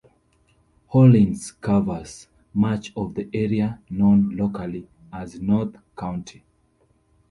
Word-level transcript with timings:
Hollins 0.87 1.51
covers 1.51 2.27
much 2.55 2.91
of 2.97 3.13
the 3.13 3.29
area 3.35 3.83
known 3.87 4.35
locally 4.35 4.87
as 5.13 5.39
"North 5.39 5.75
County". 5.95 6.43